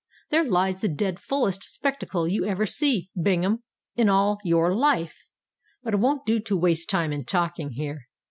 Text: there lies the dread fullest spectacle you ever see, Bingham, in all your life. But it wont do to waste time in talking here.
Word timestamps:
there 0.31 0.43
lies 0.43 0.81
the 0.81 0.87
dread 0.87 1.19
fullest 1.19 1.61
spectacle 1.61 2.27
you 2.27 2.43
ever 2.43 2.65
see, 2.65 3.11
Bingham, 3.21 3.61
in 3.95 4.09
all 4.09 4.39
your 4.43 4.73
life. 4.73 5.15
But 5.83 5.93
it 5.93 5.97
wont 5.97 6.25
do 6.25 6.39
to 6.39 6.57
waste 6.57 6.89
time 6.89 7.13
in 7.13 7.23
talking 7.23 7.73
here. 7.73 8.07